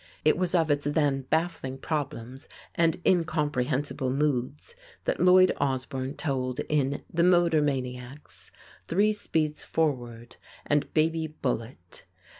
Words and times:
It 0.25 0.35
was 0.35 0.55
of 0.55 0.71
its 0.71 0.83
then 0.85 1.27
baffling 1.29 1.77
problems 1.77 2.49
and 2.73 2.99
incomprehensible 3.05 4.09
moods 4.09 4.75
that 5.05 5.19
Lloyd 5.19 5.51
Osbourne 5.57 6.15
told 6.15 6.59
in 6.61 7.03
"The 7.13 7.21
Motor 7.21 7.61
maniacs," 7.61 8.51
"Three 8.87 9.13
Speeds 9.13 9.63
Forward," 9.63 10.37
and 10.65 10.91
"Baby 10.95 11.27
Bullet." 11.27 12.05